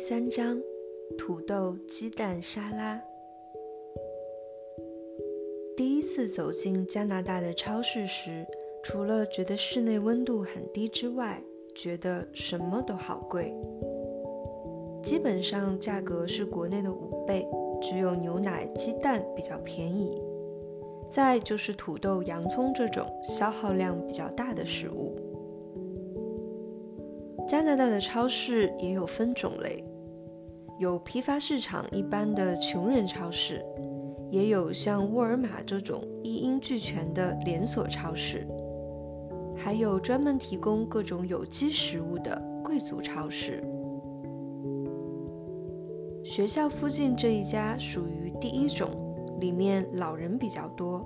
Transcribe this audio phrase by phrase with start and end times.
[0.00, 0.58] 第三章：
[1.18, 2.98] 土豆鸡蛋沙拉。
[5.76, 8.46] 第一次走进加拿大的超市时，
[8.82, 11.42] 除了觉得室内温度很低之外，
[11.74, 13.54] 觉得什么都好贵。
[15.02, 17.46] 基本上价格是国内的五倍，
[17.82, 20.18] 只有牛奶、鸡蛋比较便宜。
[21.10, 25.14] 再就是土豆、洋葱这种消耗量比较大的食物。
[27.50, 29.84] 加拿大的超市也有分种类，
[30.78, 33.60] 有批发市场一般的穷人超市，
[34.30, 38.46] 也有像沃尔玛这种一应俱全的连锁超市，
[39.56, 43.60] 还有专门提供各种有机食物的贵族超市。
[46.24, 48.90] 学校附近这一家属于第一种，
[49.40, 51.04] 里面老人比较多，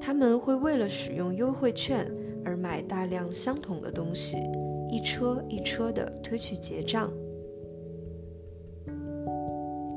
[0.00, 2.08] 他们会为了使用优惠券
[2.44, 4.36] 而买大量相同的东西。
[4.90, 7.10] 一车一车的推去结账。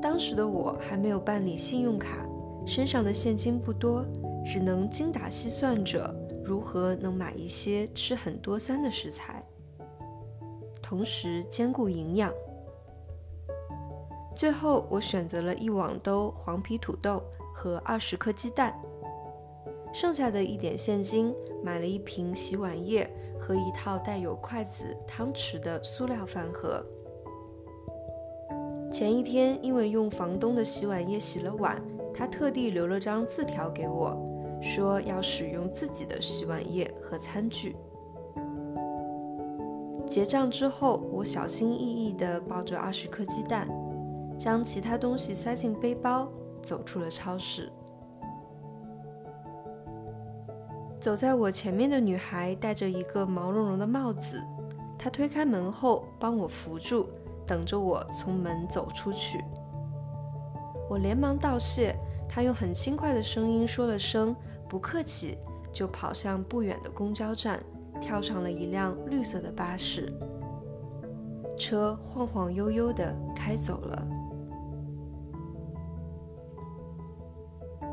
[0.02, 2.26] 当时的我还没有办理信用卡，
[2.66, 4.04] 身上的现金不多，
[4.44, 6.12] 只能精打细算着
[6.44, 9.44] 如何能买一些吃很多餐的食材，
[10.82, 12.32] 同时兼顾营养。
[14.34, 17.22] 最后，我选择了一网兜黄皮土豆
[17.54, 18.74] 和二十颗鸡蛋，
[19.92, 23.08] 剩下的一点现金买了一瓶洗碗液。
[23.40, 26.84] 和一套带有筷子、汤匙的塑料饭盒。
[28.92, 31.82] 前一天因为用房东的洗碗液洗了碗，
[32.12, 34.16] 他特地留了张字条给我，
[34.60, 37.76] 说要使用自己的洗碗液和餐具。
[40.08, 43.68] 结账之后，我小心翼翼地抱着二十颗鸡蛋，
[44.36, 46.28] 将其他东西塞进背包，
[46.60, 47.70] 走出了超市。
[51.00, 54.42] 走在我前面的女孩戴着一个毛茸茸的帽子，
[54.98, 57.08] 她推开门后帮我扶住，
[57.46, 59.42] 等着我从门走出去。
[60.90, 61.96] 我连忙道谢，
[62.28, 64.36] 她用很轻快的声音说了声
[64.68, 65.38] “不客气”，
[65.72, 67.58] 就跑向不远的公交站，
[67.98, 70.12] 跳上了一辆绿色的巴士。
[71.56, 74.06] 车晃晃悠悠地开走了。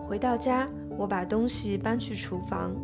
[0.01, 2.75] 回到家，我把东西搬去厨房。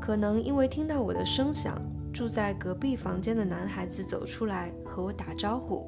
[0.00, 1.80] 可能因为听到我的声响，
[2.12, 5.86] 住在隔壁房间的男孩子走出来和我打招呼。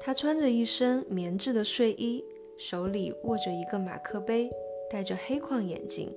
[0.00, 2.24] 他穿着一身棉质的睡衣，
[2.58, 4.50] 手里握着一个马克杯，
[4.90, 6.14] 戴着黑框眼镜，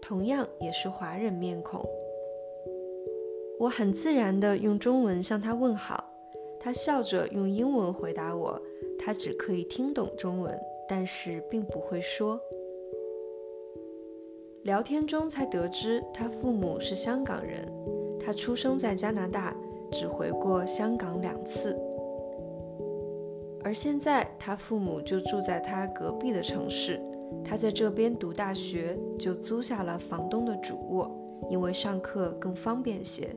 [0.00, 1.84] 同样也是华人面孔。
[3.58, 6.12] 我很自然地用中文向他问好，
[6.60, 8.60] 他笑着用英文回答我，
[8.98, 10.56] 他只可以听懂中文，
[10.88, 12.40] 但是并不会说。
[14.62, 17.72] 聊天中才得知，他父母是香港人，
[18.18, 19.56] 他出生在加拿大，
[19.92, 21.78] 只回过香港两次。
[23.62, 27.00] 而现在，他父母就住在他隔壁的城市，
[27.44, 31.10] 他在这边读大学，就租下了房东的主卧，
[31.50, 33.28] 因为上课更方便些。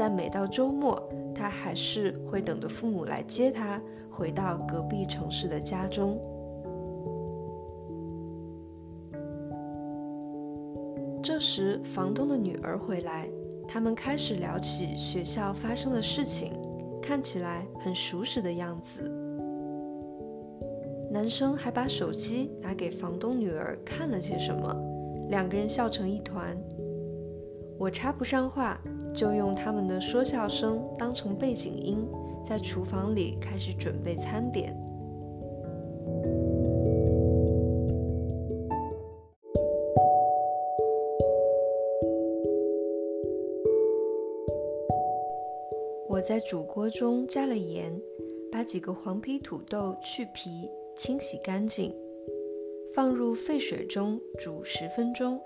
[0.00, 0.98] 但每到周末，
[1.34, 3.78] 他还是会等着父母来接他，
[4.10, 6.18] 回到隔壁城市的家中。
[11.22, 13.28] 这时，房东的女儿回来，
[13.68, 16.54] 他们开始聊起学校发生的事情，
[17.02, 19.02] 看起来很熟识的样子。
[21.12, 24.74] 男生还把手机拿给房东女儿看了些什么，
[25.28, 26.56] 两个人笑成一团。
[27.78, 28.80] 我插不上话，
[29.14, 32.06] 就用他们的说笑声当成背景音，
[32.44, 34.76] 在厨房里开始准备餐点。
[46.08, 47.98] 我在煮锅中加了盐，
[48.52, 51.94] 把几个黄皮土豆去皮、清洗干净，
[52.94, 55.40] 放入沸水中煮十分钟，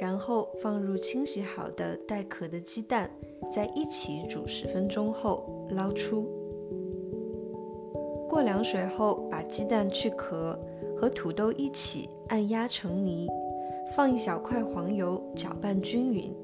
[0.00, 3.10] 然后放入清洗好的带壳的鸡蛋，
[3.54, 6.28] 在一起煮十分钟后捞出。
[8.28, 10.58] 过凉水后，把鸡蛋去壳，
[10.96, 13.28] 和土豆一起按压成泥，
[13.94, 16.34] 放一小块黄油搅拌均匀。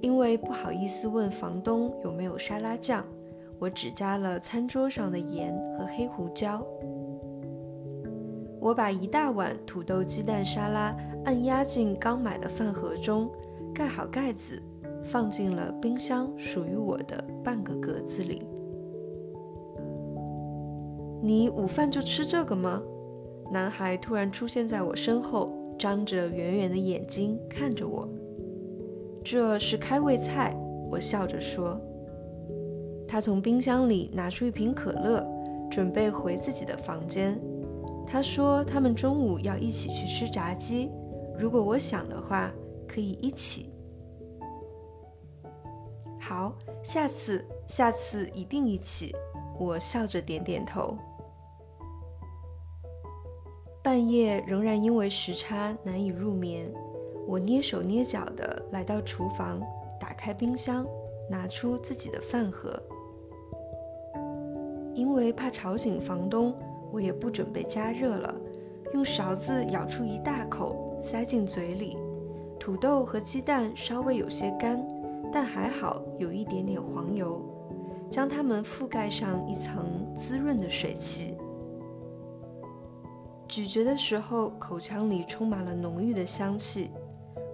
[0.00, 3.04] 因为不好意思问房东有没有沙拉酱，
[3.58, 6.64] 我只加了餐桌上的盐和黑胡椒。
[8.66, 10.92] 我把一大碗土豆鸡蛋沙拉
[11.24, 13.30] 按压进刚买的饭盒中，
[13.72, 14.60] 盖好盖子，
[15.04, 18.42] 放进了冰箱属于我的半个格子里。
[21.22, 22.82] 你午饭就吃这个吗？
[23.52, 28.08] 男孩突然出现在我身后，张着圆圆的眼睛看着我。
[29.22, 30.56] 这是开胃菜，
[30.90, 31.80] 我笑着说。
[33.06, 35.24] 他从冰箱里拿出一瓶可乐，
[35.70, 37.40] 准备回自己的房间。
[38.06, 40.90] 他说他们中午要一起去吃炸鸡，
[41.38, 42.52] 如果我想的话，
[42.86, 43.70] 可以一起。
[46.20, 49.14] 好，下次，下次一定一起。
[49.58, 50.96] 我笑着点点头。
[53.82, 56.72] 半夜仍然因为时差难以入眠，
[57.26, 59.60] 我蹑手蹑脚地来到厨房，
[59.98, 60.86] 打开冰箱，
[61.30, 62.80] 拿出自己的饭盒。
[64.94, 66.54] 因为怕吵醒房东，
[66.92, 68.34] 我也不准备加热了，
[68.94, 71.96] 用勺子舀出一大口，塞进嘴里。
[72.58, 74.84] 土豆和鸡蛋稍微有些干，
[75.32, 77.40] 但还好有一点点黄油，
[78.10, 81.34] 将它们覆盖上一层滋润的水汽。
[83.46, 86.90] 咀嚼的时候，口腔里充满了浓郁的香气，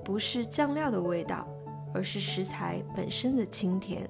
[0.05, 1.47] 不是酱料的味道，
[1.93, 4.09] 而是食材本身的清甜。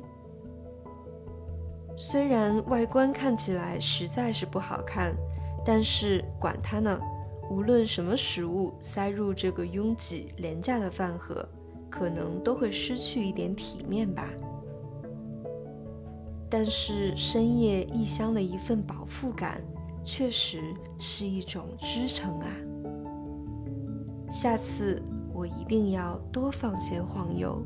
[2.04, 5.14] 虽然外观看起来实在是不好看，
[5.64, 6.98] 但是管它呢，
[7.48, 11.48] 无论什么食物塞入这个拥挤廉价的饭盒，
[11.88, 14.28] 可能都会失去一点体面吧。
[16.50, 19.62] 但是深夜异乡的一份饱腹感。
[20.04, 20.60] 确实
[20.98, 22.48] 是一种支撑啊！
[24.28, 25.00] 下次
[25.32, 27.64] 我一定要多放些黄油。